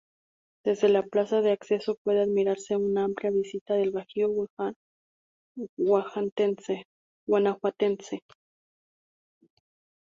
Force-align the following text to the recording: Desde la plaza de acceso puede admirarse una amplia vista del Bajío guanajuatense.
Desde 0.65 0.89
la 0.89 1.03
plaza 1.03 1.41
de 1.41 1.51
acceso 1.51 1.95
puede 2.03 2.21
admirarse 2.23 2.75
una 2.75 3.03
amplia 3.03 3.29
vista 3.29 3.75
del 3.75 3.91
Bajío 3.91 4.31
guanajuatense. 5.77 6.87